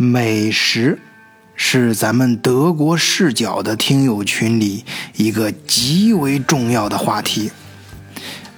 [0.00, 0.98] 美食
[1.54, 4.82] 是咱们德国视角的听友群里
[5.16, 7.52] 一个极为重要的话题。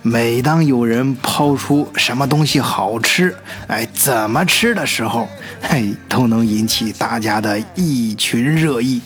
[0.03, 3.35] 每当有人抛出什么东西好吃，
[3.67, 5.29] 哎，怎么吃的时候，
[5.61, 9.03] 嘿，都能引起大家的一群热议。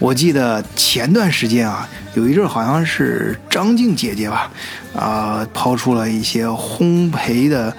[0.00, 4.50] 我记得前段时间啊，有一阵好像是张静姐姐吧，
[4.92, 7.76] 啊，抛出了一些烘焙的，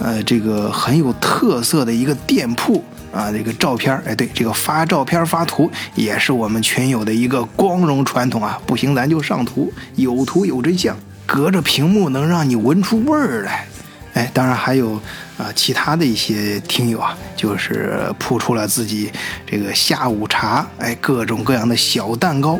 [0.00, 2.84] 呃，这个很有特色的一个店铺。
[3.16, 8.60] 啊，这个照片哎，对，这个发照片发图也是我们群友的一个光荣传统啊。
[8.66, 13.66] 不行，咱就上图，有图有真相，隔着屏幕能让你闻出味儿来。
[14.14, 14.94] 哎，当然还有
[15.36, 19.10] 啊，其他的一些听友啊，就是铺出了自己
[19.46, 22.58] 这个下午茶，哎，各种各样的小蛋糕，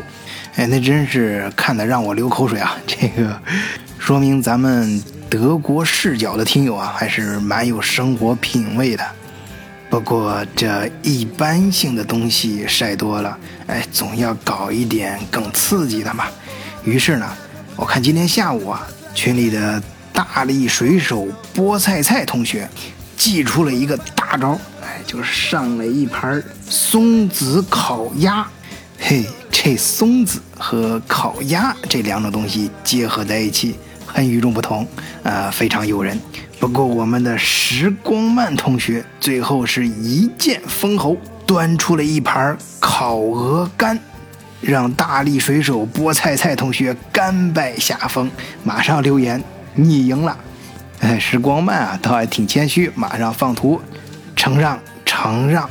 [0.57, 2.77] 哎，那真是看得让我流口水啊。
[2.87, 3.41] 这个
[3.99, 9.05] 说明咱们德国视角的听友啊，还是蛮有生活品味的。
[9.89, 16.27] 不过这一般性的东西晒多了，哎，总要搞一点更刺激的嘛。
[16.85, 17.27] 于是呢，
[17.77, 22.69] 我看今天下午啊，群里的大力水手菠菜菜同学，
[23.17, 28.47] 祭出了一个大招，哎，就是上了一盘松子烤鸭。
[28.99, 33.77] 嘿，这松子和烤鸭这两种东西结合在一起，
[34.17, 34.89] 很与众不同，
[35.23, 36.19] 啊，非常诱人。
[36.59, 44.01] 不过，我们的时光慢同学最后是一剑封喉，端出了一盘烤鹅肝，
[44.63, 48.31] 让大力水手菠菜菜同学甘拜下风。
[48.65, 49.45] 马上留言，
[49.75, 50.35] 你赢了。
[51.01, 53.79] 哎，时光慢啊，倒还挺谦虚，马上放图，
[54.35, 55.69] 承让，承让。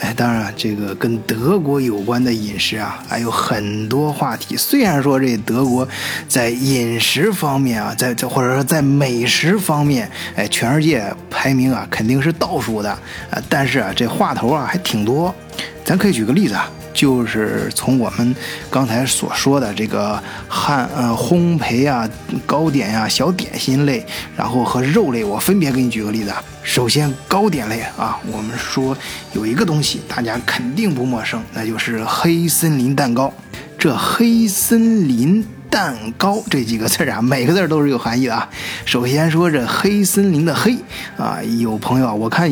[0.00, 4.54] 哎，当然，这个跟德国有关的饮食啊，还有很多话题。
[4.54, 5.88] 虽然说这德国
[6.28, 15.34] 在饮食方面啊，在这或者说在美食方面，哎，全世界排名啊肯定是倒数的啊，但是啊，这话头啊还挺多。
[15.82, 16.70] 咱可以举个例子啊。
[16.96, 18.34] 就是从我们
[18.70, 22.08] 刚才所说的这个汉呃烘焙啊、
[22.46, 24.04] 糕点呀、小点心类，
[24.34, 26.32] 然后和肉类，我分别给你举个例子。
[26.62, 28.96] 首先糕点类啊，我们说
[29.34, 33.30] 有一个东西大家肯定不陌生，那就是黑森林蛋糕。
[33.78, 38.48] 这黑森林蛋糕这几个字啊，每个字都是有含义的啊。
[38.86, 40.78] 首先说这黑森林的黑
[41.18, 42.50] 啊，有朋友啊我看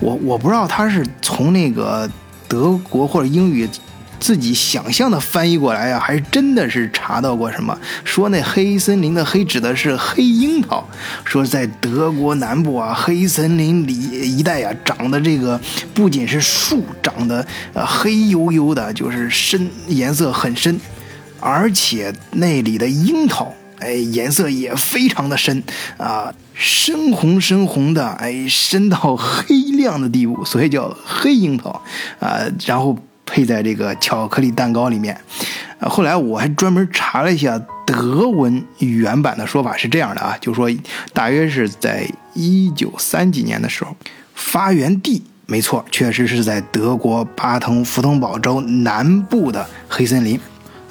[0.00, 2.10] 我我不知道他是从那个。
[2.48, 3.66] 德国或者英语
[4.22, 7.76] 自己想象的翻译过来呀，还真的是查到过什么？
[8.04, 10.88] 说那黑森林的黑指的是黑樱桃，
[11.24, 15.60] 说在德国南部啊，黑森林里一带呀，长的这个
[15.92, 17.44] 不仅是树长得
[17.74, 20.80] 呃黑黝黝的，就是深颜色很深，
[21.40, 25.60] 而且那里的樱桃哎颜色也非常的深
[25.96, 29.72] 啊，深红深红的，哎深到黑。
[29.72, 31.82] 亮的地步，所以叫黑樱桃
[32.20, 32.96] 啊，然后
[33.32, 35.18] 配在这个巧克力蛋糕里面。
[35.80, 40.70] 后来我还专门查了一下德文原版的说法是这样的啊，就说
[41.14, 43.96] 大约是在一九三几年的时候，
[44.34, 50.38] 发源地没错，确实是在德国巴腾符腾堡州南部的黑森林。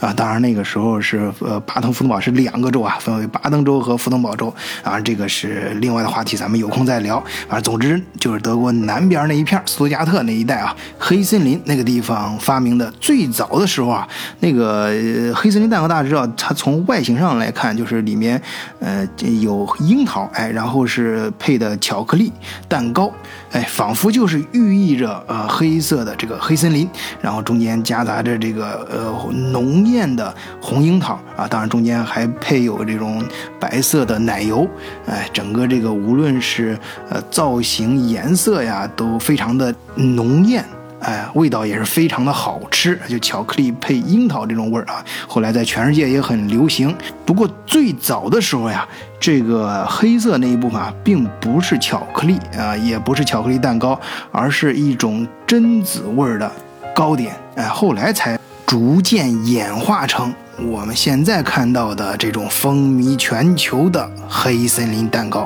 [0.02, 4.54] 啊，当然那个时候是呃，巴登符腾堡是两个州啊，分为巴登州和符腾堡州。
[4.84, 7.24] 啊，这个是另外的话题，咱们有空再聊。
[7.48, 12.92] 啊总之就是德国南边那一片，斯图加特那一带啊，黑森林那个地方发明的。
[13.00, 14.08] 最早的时候啊，
[14.40, 14.88] 那个
[15.36, 18.42] 黑森林蛋糕大家知道，它从外形上来看，就是里面
[18.80, 19.08] 呃
[19.40, 22.34] 有樱桃，哎，然后是配的巧克力
[22.68, 23.12] 蛋糕，
[23.52, 26.90] 哎，仿佛就是寓意着呃黑色的这个黑森林，
[27.22, 29.82] 然后中间夹杂着这个呃浓。
[29.92, 33.22] 艳的红樱桃啊，当然中间还配有这种
[33.60, 34.66] 白色的奶油，
[35.06, 36.80] 哎，整个这个无论是
[37.10, 40.64] 呃造型、颜色呀，都非常的浓艳，
[41.02, 45.04] 哎，味道也是非常的好吃，就巧克力配樱桃这种味儿啊。
[45.28, 46.96] 后来在全世界也很流行。
[47.26, 48.88] 不过最早的时候呀，
[49.20, 54.00] 这个黑色那一部分啊，并不是巧克力啊，也不是巧克力蛋糕，
[54.32, 56.52] 而是一种榛子味儿的
[56.96, 58.40] 糕点，哎，后来才。
[58.68, 60.34] 逐渐演化成
[60.70, 65.46] 我们现在看到的这种风靡全球的黑森林蛋糕，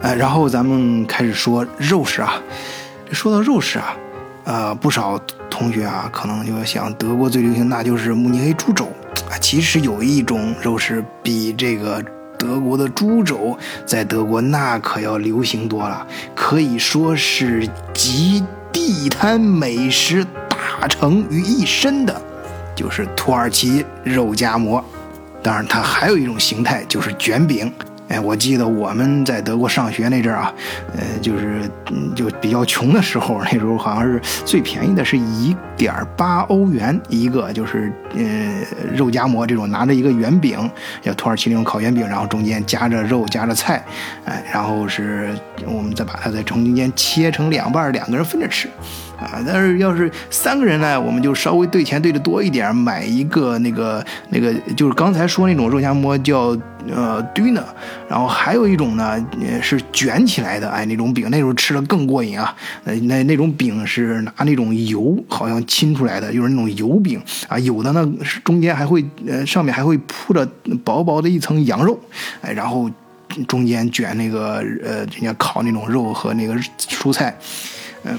[0.00, 2.40] 呃，然后咱们开始说肉食啊。
[3.10, 3.94] 说到肉食啊，
[4.44, 5.18] 呃，不少
[5.50, 8.86] 同学啊，可能就想德国最流行那就是慕尼黑猪肘
[9.30, 9.38] 啊。
[9.40, 12.04] 其实有一种肉食比这个
[12.38, 13.56] 德国的猪肘
[13.86, 20.26] 在德国那可要流行多了，可以说是集地摊美食。
[20.80, 22.20] 大成于一身的，
[22.74, 24.84] 就是土耳其肉夹馍。
[25.40, 27.72] 当然，它还有一种形态，就是卷饼。
[28.08, 30.52] 哎，我记得我们在德国上学那阵儿啊，
[30.94, 31.62] 呃，就是
[32.14, 40.70] 就比较穷的时候，那时候好像是最便宜的是一点八欧元一个，就是呃肉夹馍这种，拿着一个圆饼，
[41.00, 43.82] 叫土耳其那种烤圆饼，然后中间夹着肉夹着菜，
[44.26, 45.34] 哎，然后是
[45.66, 48.68] 我们再把它在中间切成两半，两个人分着吃。
[49.22, 56.56] 啊，但是要是三个人呢，我们就稍微兑钱兑的多一点，买一个那个那个，就是刚才说那种肉夹馍叫
[56.88, 57.62] 呃 döner，
[58.08, 59.24] 然后还有一种呢
[59.62, 62.54] 是卷起来的，哎，那种饼那时候吃的更过瘾啊。
[62.84, 70.44] 呃，那那种饼是拿那种油好像浸出来的，就是那种油饼啊，有的呢是中间还会呃上面还会铺着
[70.84, 71.98] 薄薄的一层羊肉，
[72.40, 72.90] 哎，然后
[73.46, 77.36] 中间卷那个呃人家烤那种肉和那个蔬菜，
[78.04, 78.18] 嗯。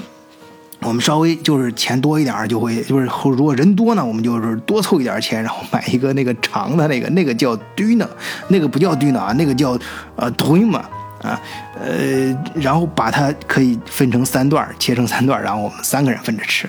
[0.84, 8.06] 我们稍微就是钱多一点就会就是如果人多呢，我们就是多凑一点钱，然后买一个那个长的那个，那个叫 duna，
[8.48, 9.78] 那个不叫 duna 啊，那个叫
[10.16, 10.82] 呃 duma
[11.22, 11.40] 啊，
[11.80, 16.68] 呃，然后把它可以分成三段，切成三段，然后我们三个人分着吃。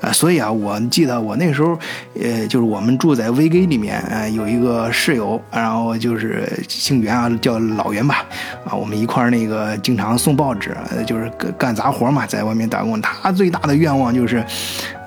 [0.00, 1.76] 啊，所以啊，我记得我那时候，
[2.20, 8.24] 呃，就是我们住在 V G 里面，呃，有一个室友，然后就是姓袁啊，叫老袁吧，
[8.64, 11.28] 啊，我们一块儿那个经常送报纸，就是
[11.58, 13.00] 干杂活嘛，在外面打工。
[13.02, 14.44] 他最大的愿望就是，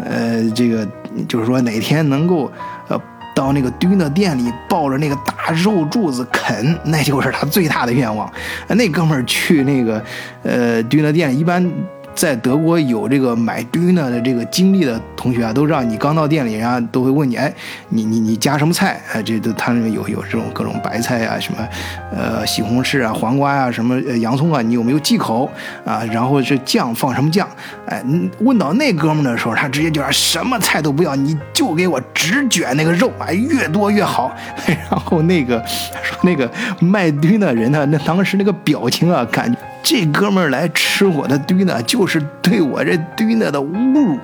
[0.04, 0.86] 呃，这个
[1.26, 2.52] 就是说哪天能够，
[2.90, 3.02] 呃，
[3.34, 8.30] 到那个堆的店里抱着那个大肉柱子啃，那就是他最大的愿望。
[8.68, 10.04] 那哥们儿去那个，
[10.44, 11.72] 呃，堆的店一般。
[12.14, 17.52] 在德国有这个买 döner 的这个经历的同学啊，都知道你刚到店里，人家都会问你，哎，
[17.90, 19.02] 你你你加什么菜？
[19.14, 21.68] 哎，这都他那有有这种各种白菜啊，什么，
[22.12, 25.50] 呃，西红柿啊，黄瓜啊，什么洋葱啊，你有没有忌口
[25.86, 26.04] 啊？
[26.12, 27.48] 然后是酱放什么酱？
[27.88, 28.04] 哎，
[28.40, 34.32] 问到那哥们的时候，他直接就说什么菜都不要，你就给我只卷那个肉，哎，越多越好。
[34.68, 36.50] 然后那个说那个
[36.80, 39.58] 卖 d u n 的人呢，那当时那个表情啊，感觉。
[39.84, 44.18] 这哥们儿来吃我的堆呢，就是对我这堆呢的侮辱。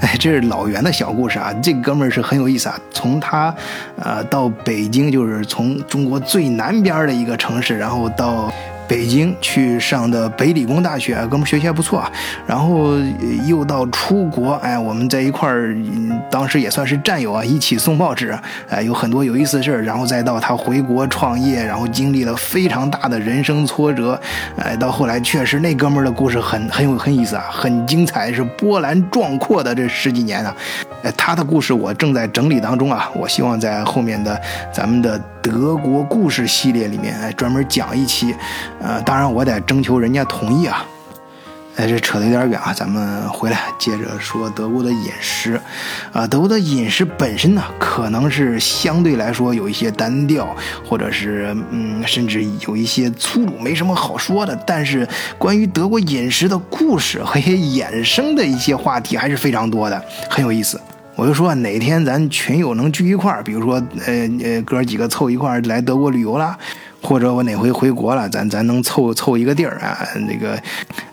[0.00, 1.52] 哎，这是老袁的小故事啊。
[1.62, 2.78] 这哥们儿是很有意思啊。
[2.90, 3.54] 从他，
[3.96, 8.52] 呃，到北京，就是从中国最南边的一个城市，然后到。
[8.88, 12.10] 北京去上的北理工大学，哥们学习还不错啊。
[12.46, 12.96] 然后
[13.46, 15.76] 又到出国，哎，我们在一块儿，
[16.30, 18.36] 当时也算是战友啊，一起送报纸，
[18.70, 19.82] 哎，有很多有意思的事儿。
[19.84, 24.18] 然后再到他回国创业，然后经历了非常大的人生挫折，
[24.56, 30.56] 哎，到后来确实那哥们儿的故事很很有很意思啊，很精彩，是波澜壮阔的这十几年啊。
[31.02, 34.40] 哎，他的故事我正在整理当中啊，我希望在后面的
[34.72, 38.34] 咱们的德国故事系列里面，哎，专门讲一期。
[38.80, 40.84] 呃，当然我得征求人家同意啊。
[41.76, 45.60] 哎，这扯得有点远啊，咱们回来接着说德国的饮食。
[46.12, 50.54] 啊，德国的饮食本身呢，可能是相对来说有一些单调，
[50.84, 54.54] 或者是嗯，甚至有一些粗鲁，没什么好说的。
[54.66, 55.06] 但是
[55.38, 60.80] 关于德国饮食的故事和一些衍生的一些话题还是非常多的，很有意思。
[61.18, 63.74] 我就说哪天咱群友能聚一块儿，比如说
[64.06, 66.56] 呃呃哥几个凑一块儿来德国旅游啦。
[67.00, 69.98] 或者我哪回回国了，咱咱能凑凑一个地儿啊？
[70.28, 70.60] 那个，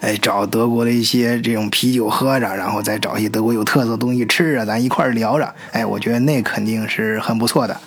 [0.01, 5.55] 哎，找德国的一些这种啤酒喝着，然后再找一些德国有特色的东西吃着，咱一块儿聊着。
[5.71, 7.77] 哎，我觉得那肯定是很不错的，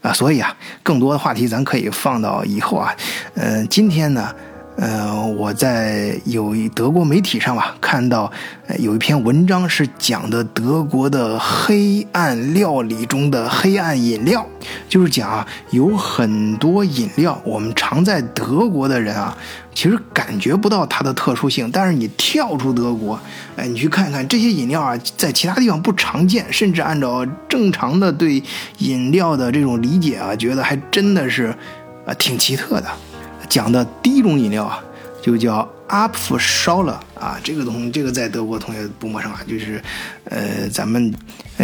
[0.00, 2.94] 啊，所以啊，更多的话题咱可以放到以后啊。
[3.34, 4.34] 嗯，今天呢。
[4.76, 8.30] 呃，我在有一德国媒体上吧，看到
[8.78, 14.44] 有一篇文章是讲的德国的黑暗料理中的黑暗饮料，
[14.88, 19.36] 就是讲啊，有很多饮料，我们常在德国的人啊，
[19.74, 23.20] 其实感觉不到它的特殊性，但是你跳出德国，
[23.56, 28.42] 哎，你去看看这些饮料啊，在其他地方不常见，甚至按照正常的对
[28.78, 31.54] 饮料的这种理解啊，觉得还真的是
[32.06, 32.88] 啊挺奇特的。
[33.52, 34.82] 讲的第一种饮料啊，
[35.20, 35.56] 就叫
[35.86, 39.78] a p f s h o l e r 啊，这个东这个在德国同学不陌生啊，就是，
[40.24, 41.12] 呃，咱们，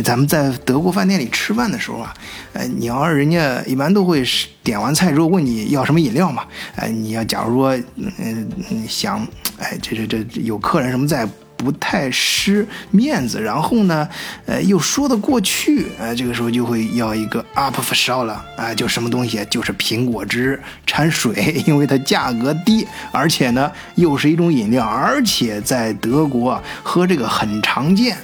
[0.04, 2.12] 咱们在德国饭店里吃饭的时候啊，
[2.52, 4.22] 呃，你要是人家一般都会
[4.62, 6.44] 点完菜之后问你要什么饮料嘛，
[6.76, 8.46] 哎，你要假如说，嗯，
[8.86, 9.26] 想，
[9.58, 11.26] 哎，这这这有客人什么在。
[11.58, 14.08] 不太失面子，然后呢，
[14.46, 28.16] 呃，又说得过去，呃，这个时候就会要一个 up for show 了，啊，就什么东西，就是苹果汁掺水，因为它价格低，而且呢，又是一种饮料，而且在德国喝这个很常见。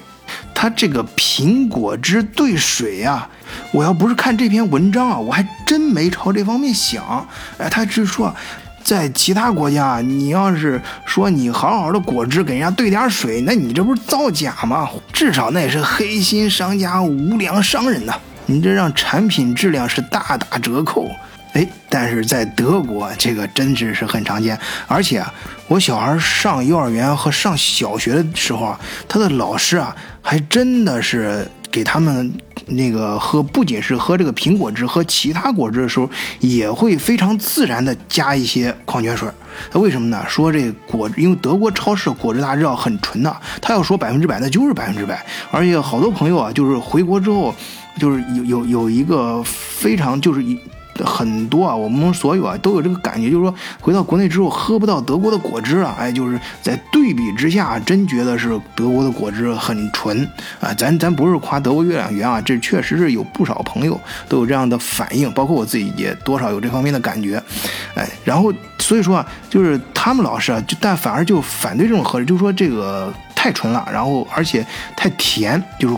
[0.54, 3.28] 它这个苹果汁兑水呀，
[3.72, 7.26] 我要不是看这篇文章啊，我还真没朝这方面想。
[7.58, 8.32] 哎，他只是说。
[8.84, 14.88] 在其他国家，你要是说你好好的果汁给人家兑点水，那你这不是造假吗？
[15.12, 18.12] 至少那也是黑心商家、无良商人呐！
[18.44, 21.10] 你这让产品质量是大打折扣。
[21.54, 25.32] 哎，但是在德国这个真是是很常见，而且啊，
[25.68, 32.30] 我小孩上幼儿园和上小学的时候啊，他的老师啊，还真的是给他们
[32.66, 36.08] 那个喝，不仅是喝这个苹果汁，喝其他果汁的时候，
[36.40, 39.28] 也会非常自然的加一些矿泉水。
[39.74, 40.24] 为什么呢？
[40.28, 45.24] 说这果，因为德国超市果汁大家知道很纯的，他要说百分之百，那就是百分之百。
[45.50, 47.54] 而且好多朋友啊，就是回国之后，
[47.98, 50.58] 就是有有有一个非常就是一。
[51.04, 60.22] 很多啊，我们所有啊都有这个感觉，就是说回到国内之后喝不到德国的果汁啊，哎，就是在对比之下，真觉得是德国的果汁很纯
[60.60, 60.72] 啊。
[60.74, 63.98] 咱咱不是夸德国月亮圆啊，这确实是有不少朋友
[64.28, 67.42] 都有这样的反应，包括我自己也多少有这方面的感觉，
[67.94, 74.64] 哎，然后所以说啊，就是他们老师啊，就但反而就反对这种喝，就说这个太纯了，然后而且
[74.96, 75.96] 太甜，就是。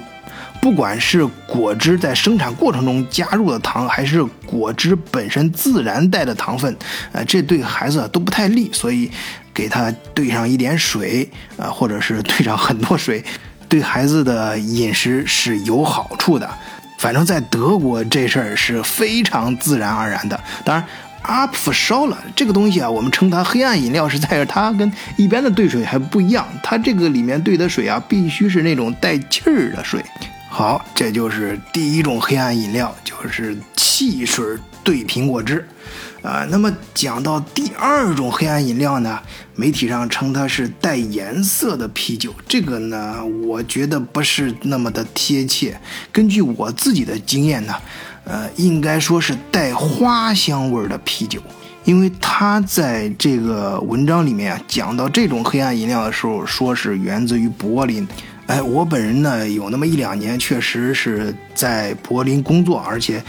[0.66, 6.76] 不管是果汁在生产过程中加入的糖，还是果汁本身自然带的糖分，
[7.12, 9.08] 呃，这对孩子都不太利，所以
[9.54, 13.22] 给他兑上一点水，啊，或者是兑上很多水，
[13.68, 16.50] 对孩子的饮食是有好处的。
[16.98, 20.40] 反正，在德国这事儿是非常自然而然的。
[20.64, 20.84] 当然，
[21.22, 30.04] 阿普烧了这个东西啊，我们称它黑暗饮料，是在于它跟一般的兑水还不一样，它这个里面兑的水啊，必须是那种带气儿的水。
[30.56, 35.62] 好，这就是第一种黑暗饮料，就是汽水兑苹果汁，
[36.22, 39.20] 啊，那么讲到第二种黑暗饮料呢，
[39.54, 45.78] 媒体上称它是带颜色的啤酒，这个呢，我觉得不是那么的贴切。
[46.10, 47.74] 根据我自己的经验呢，
[48.24, 51.38] 呃，应该说是带花香味的啤酒，
[51.84, 58.08] 因为它在这个文章里面啊讲到这种黑暗饮料的时候，说是源自于柏林。
[58.46, 63.22] 哎，我本人呢有那么一两年，确实是在柏林工作，而且，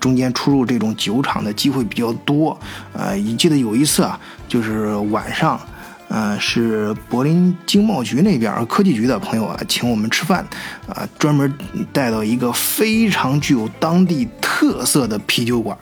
[0.00, 2.58] 中间出入这种酒厂的机会比较多。
[2.92, 5.60] 呃，你记得有一次啊，就是晚上，
[6.08, 10.44] 呃，是柏林经贸局那边科技局的朋友啊，请我们吃饭，
[10.88, 11.52] 啊，专门
[11.92, 15.78] 带到一个非常具有当地特色的啤酒馆。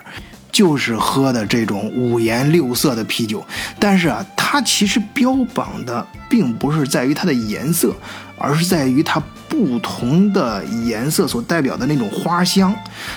[0.53, 3.43] 就是喝的这种五颜六色的啤酒，
[3.81, 7.97] 但是啊，它其实标榜的并不是在于它的颜色，
[8.43, 12.75] 而是在于它不同的颜色所代表的那种花香。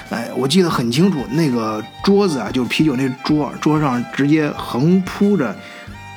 [0.09, 5.55] 哎，我记得很清楚，那个桌子啊，就是啤酒那桌，桌上直接横铺着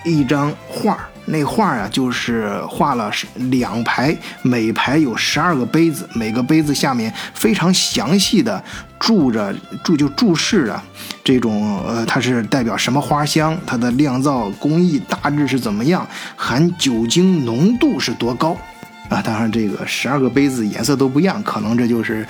[0.05, 8.63] 一张画那画啊，就是画了两排，每排有十二个杯子，每个杯子下面非常详细的
[8.99, 10.83] 注着注就注释啊
[11.23, 18.57] 这种呃，它是代表什么花香，它的酿造工艺大致是怎么样，含酒精浓度是多高
[19.09, 19.23] 啊？
[19.23, 22.27] 当然，这个十二个杯子颜色都不一样，可能这就是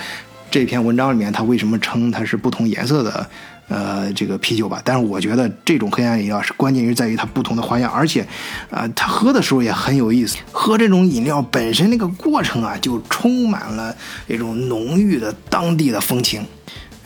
[0.50, 3.28] 这篇文章里面它为什么称它是不同颜色的。
[3.70, 8.26] 呃，这个啤酒吧，但是我觉得这种黑暗饮料是关键于在于它不同的花样，而且，
[8.70, 10.38] 呃，它喝的时候也很有意思。
[10.50, 13.94] 喝这种饮料本身那个过程啊，就充满了
[14.26, 16.42] 这种浓郁的当地的风情。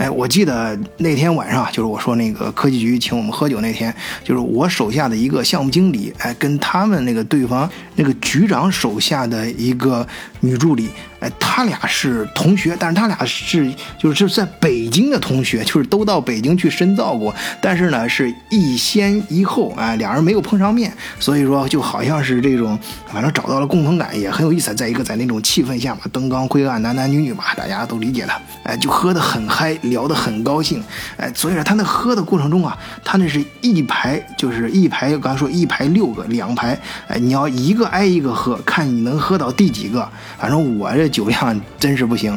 [0.02, 3.94] 哎，我记得那天晚上，就是我说那个科技局请我们喝酒那天，
[4.24, 10.04] 就是我手下的一个项目经理，哎，跟他们那个对方那个局长手下的一个
[10.42, 10.90] 女助理。
[11.20, 24.74] 哎，他俩是同学，但是他俩是就是在北京的同学，就是都到北京去深造过，但是呢是一先一后，哎，俩人没有碰上面，所以说就好像是这种，反正找到了共同感，也很有意思。
[24.74, 28.32] 再一个，在那种气氛下嘛，灯光灰暗，男男女女嘛，大家都理解的，
[28.64, 30.82] 哎，就喝得很嗨，聊得很高兴，
[31.18, 40.10] 哎，所以说他那喝的过程中啊，他那是一排就是一排，刚才说一排六个，两排，哎，你要一个挨一个喝，看你能喝到第几个，
[40.42, 41.08] 反正我这。
[41.08, 42.36] 酒量真是不行，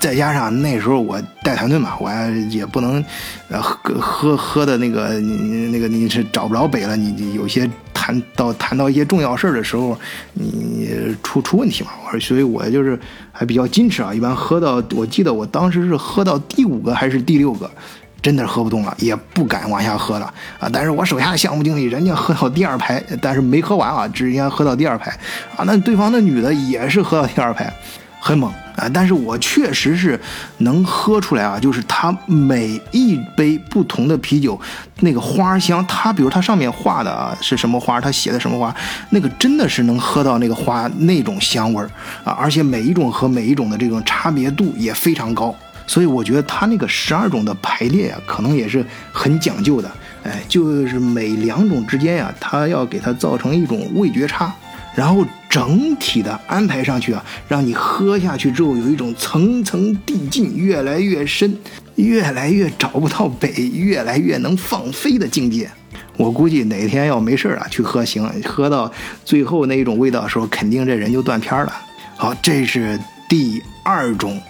[0.00, 2.10] 再加上那时候我带团队嘛，我
[2.50, 3.02] 也不能，
[3.48, 6.96] 呃，喝喝喝的那个，你那个你是找不着北了。
[6.96, 9.96] 你有些谈到谈到一些重要事儿的时候，
[10.32, 10.90] 你
[11.22, 11.90] 出出问题嘛。
[12.04, 12.98] 我说，所以我就是
[13.30, 14.12] 还比较矜持啊。
[14.12, 17.70] 一般喝到，我记得我当时是喝到第五个还是第六个，
[18.20, 20.68] 真的喝不动了，也不敢往下喝了啊。
[20.72, 25.10] 但是我手下的项目经理人家喝到第二排，但是没喝完啊，直接喝到第二排
[25.56, 25.64] 啊。
[25.64, 27.72] 那对方那女的也是喝到第二排。
[28.20, 28.90] 很猛啊！
[28.92, 30.18] 但是我确实是
[30.58, 34.60] 能喝出来啊，就是它每一杯不同的啤酒，
[35.00, 38.74] 那个花香，它比如它上面画的啊是什么花，它写的什么花，
[39.10, 41.88] 那个真的是能喝到那个花那种香味儿
[42.24, 42.32] 啊！
[42.32, 45.54] 而且每一种和每一种的这种差别度也非常高，
[45.88, 49.90] 所以我觉得它那个十二种的排列啊，可能也是很讲究的。
[50.22, 54.54] 哎，就是每两种之间呀，它要给它造成一种味觉差。
[54.94, 61.56] 然后整体的安排上去啊，让你喝下去之后有一种层层递进，越来越深，
[61.94, 65.70] 越来越找不到北，越来越能放飞的境界。
[66.16, 68.92] 我估计哪天要没事儿啊，去喝行，喝到
[69.24, 71.72] 最后那一种味道的时候，肯定这人就断片了。
[72.16, 74.40] 好，这是第二种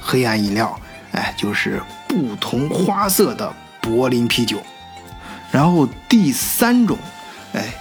[0.00, 0.78] 黑暗饮料，
[1.12, 4.58] 哎，就是不同花色的柏林啤酒。
[5.50, 6.96] 然后第三种，
[7.52, 7.74] 哎，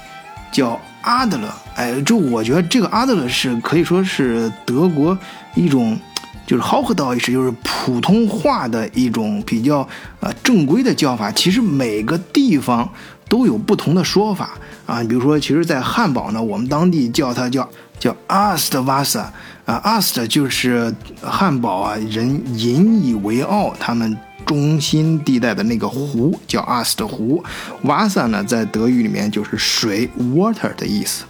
[0.51, 5.17] 叫阿德勒，哎，这我觉得这个阿德勒是可以说是德国
[5.55, 5.99] 一种。
[6.47, 9.87] 就是豪克道意思就是普通话的一种比较
[10.19, 12.91] 呃正规的叫法，其实每个地方
[13.27, 14.57] 都有不同的说法
[14.87, 15.03] 啊。
[15.03, 19.31] 比如说，其实，在汉堡呢，我们当地叫它叫叫阿斯特瓦萨
[19.65, 20.91] 啊，阿斯特就是
[21.21, 27.43] 汉堡啊人引以为傲，他们中心地带的那个湖叫阿斯特湖，
[27.83, 31.25] 瓦萨呢在德语里面就是水 water 的意思。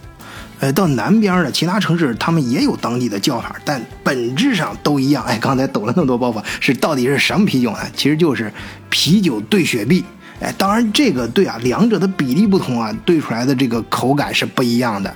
[0.60, 5.24] 呃，到南边的其他城市，他们也有当地的叫法，但本质上都一样。
[5.24, 7.78] 哎，刚才抖了那么多包袱，是到底是什么啤酒呢？
[7.96, 8.52] 其实就是
[8.90, 10.04] 啤酒兑雪碧。
[10.40, 15.14] 哎，当然这个兑啊，两者的比例不同啊，兑出来的这个口感是不一样的。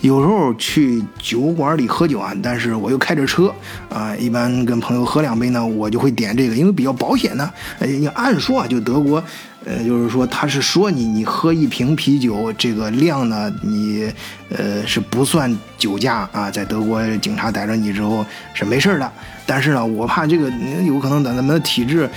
[0.00, 3.52] 有时候去酒馆里喝酒啊，但是我又开着车
[3.88, 7.50] 啊，一般跟朋友喝两杯呢，我就会点这个，因为比较保险呢。
[7.78, 9.22] 呃，你按说啊，就德国，
[9.64, 14.12] 呃，就是说他是说你你喝一瓶啤酒这个量呢，你
[14.50, 19.12] 呃是不算酒驾啊，在德国警察逮着你之后是没事的。
[19.44, 20.50] 但是呢，我怕这个
[20.84, 22.08] 有可能咱咱们的体质。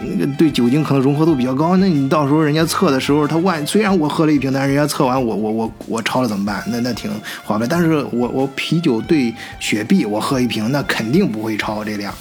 [0.00, 6.62] 那个对酒精可能融合度比较高，那你到时候人家测的时候，他万虽然我喝了一瓶，但是人家测完我我我我超了怎么办？
[6.68, 7.10] 那那挺
[7.44, 12.12] 划不但是我我啤酒兑雪碧，我喝一瓶，那肯定不会超这量。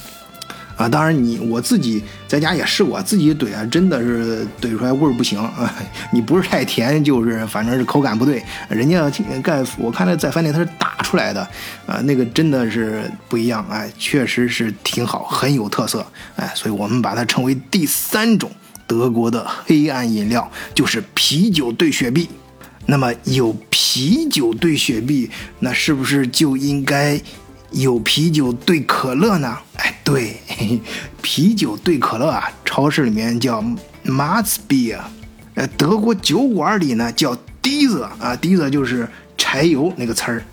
[0.76, 5.74] 啊，当然你我自己在家也试过，自己怼啊，真的是怼出来味儿不行啊！
[6.12, 8.44] 你不是太甜，就是反正是口感不对。
[8.68, 9.10] 人家
[9.42, 11.42] 盖我看那在饭店他是打出来的，
[11.86, 16.06] 啊，那个真的是不一样，哎，确实是挺好，很有特色，
[16.36, 18.52] 哎，所以我们把它称为第三种
[18.86, 22.30] 德国的黑暗饮料，就是啤酒兑雪碧。
[22.88, 27.20] 那么有啤酒兑雪碧，那是不是就应该？
[27.76, 29.58] 有啤酒兑可乐呢？
[29.76, 30.38] 哎，对，
[31.22, 33.62] 啤酒兑可乐啊，超市里面叫
[34.06, 35.00] Matzbier，
[35.56, 39.06] 呃，德国酒馆里呢叫 d i e s e 啊 d i e s e 就是
[39.38, 40.44] 柴油那个词儿，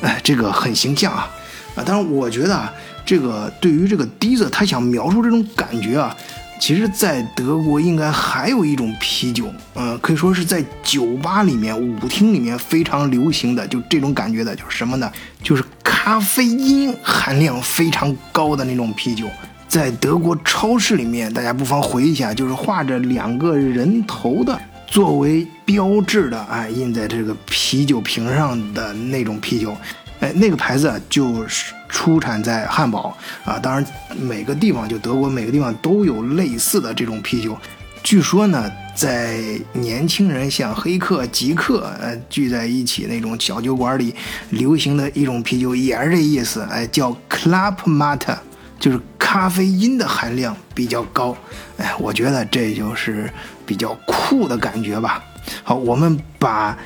[0.00, 1.30] 哎，这个很形象啊，
[1.76, 2.72] 啊，当然我觉得啊，
[3.04, 6.16] 这个对于这个 d i e s e 他想描述这种感觉啊。
[6.60, 15.10] 其实，在德国应该还有一种啤酒，呃，可以说是在酒吧里面、舞厅里面非常流行的，就这种感觉的，就是什么呢？
[15.42, 19.26] 就是咖啡因含量非常高的那种啤酒。
[19.66, 29.74] 在德国超市里面，大家不妨回忆一下，就是画着两个人头的作为标志的，哎，印在这个啤酒瓶上的那种啤酒。
[30.20, 33.84] 哎，那个牌子就是出产在汉堡啊，当然
[34.16, 37.56] 每个地方就德国每个地方都有类似的这种啤酒。
[38.02, 39.38] 据说呢，在
[39.74, 44.14] 年轻人像黑客、极客呃聚在一起那种小酒馆里
[44.50, 48.36] 流行的一种啤酒也是这意思，哎，叫 Club Mate，
[48.78, 51.36] 就是咖啡因的含量比较高。
[51.76, 53.30] 哎，我觉得这就是
[53.66, 55.22] 比较酷的感觉吧。
[55.62, 56.78] 好，我们把。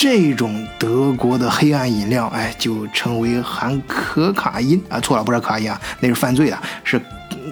[0.00, 6.98] 这种德国的黑暗饮料，哎，就称为含可卡因啊，错了，不是可卡因啊，那是犯罪的，是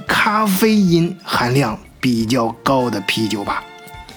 [0.07, 3.63] 咖啡因含量比较高的啤酒吧？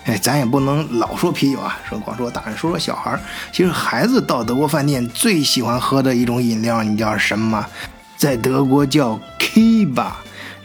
[0.05, 3.19] 哎，咱也不能老说啤酒啊，说光说大人，说说小孩儿。
[3.51, 7.65] 其实孩子到德国饭店最喜欢喝的一种饮料，你叫什么？
[8.15, 10.11] 在德国叫 Kiba，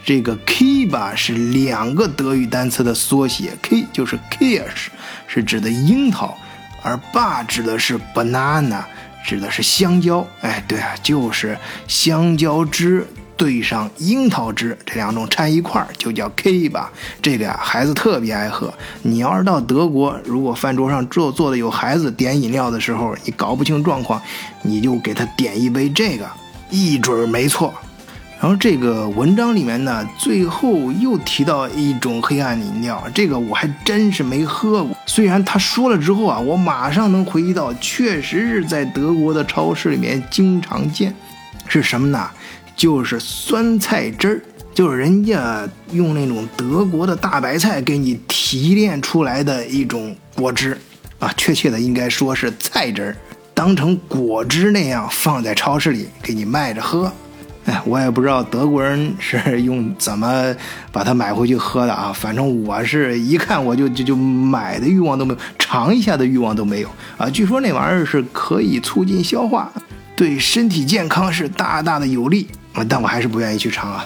[0.05, 4.87] 这个 Kiba 是两个德语单词的缩写，K 就是 Kirsch，
[5.27, 6.37] 是指的樱桃。
[6.87, 8.81] 而爸指的是 banana，
[9.25, 10.25] 指的是香蕉。
[10.39, 16.89] 哎，对啊，就是香蕉汁兑上樱桃汁，这两种掺一块儿就叫 K 吧。
[17.21, 18.73] 这个呀，孩子特别爱喝。
[19.01, 24.21] 你要是到德国，如果饭桌上坐坐的有孩子点饮料的时候，你搞不清状况，
[24.61, 26.25] 你就给他点一杯这个，
[26.69, 27.73] 一准没错。
[28.39, 34.95] 然后这个文章里面呢，最后又提到一种黑暗饮料，这个我还真是没喝过。
[35.07, 41.13] 虽然他说了之后啊，我马上能回忆到，确实是在德国的超市里面经常见。
[41.67, 42.29] 是什么呢？
[42.75, 50.79] 就是酸菜汁儿，就是人家用那种德国的大白菜给你提炼出来的一种果汁
[51.17, 53.17] 啊，确切的应该说是菜汁儿，
[53.55, 57.11] 当成果汁那样放在超市里给你卖着喝。
[57.67, 60.55] 哎，我也不知道德国人是用怎么
[60.89, 62.13] 把它买回去喝的啊。
[62.15, 67.29] 反正我是一看我就就就买的欲望都没有，尝一下的欲望都没有啊。
[67.29, 69.69] 据说那玩意儿是可以促进消化，
[70.15, 72.85] 对身体健康是大大的有利啊。
[72.87, 74.05] 但我还是不愿意去尝啊。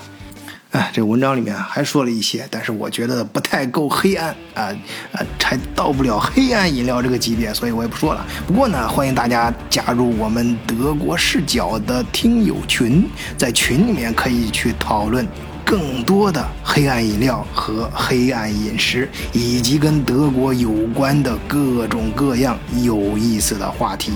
[0.71, 4.71] 哎，这文章里面还说了一些，但是我觉得不太够黑暗啊
[5.11, 8.25] 啊，还到不了黑暗饮料这个级别，所以我也不说了。
[8.47, 13.05] 不过呢，欢迎大家加入我们德国视角的听友群，
[13.37, 15.27] 在群里面可以去讨论
[15.65, 24.13] 更多的黑暗饮料和黑暗饮食，以及跟德国有关的各种各样有意思的话题。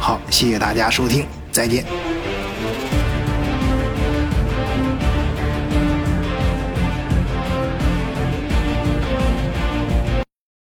[0.00, 2.15] 好，谢谢大家收听，再见。